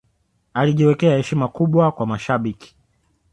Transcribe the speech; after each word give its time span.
alijiwekea 0.53 1.17
heshima 1.17 1.47
kubwa 1.47 1.91
kwa 1.91 2.05
mashabiki 2.07 2.75